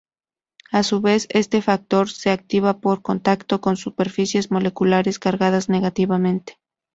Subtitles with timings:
[0.71, 6.57] A su vez, este factor se activa por contacto con superficies moleculares cargadas negativamente.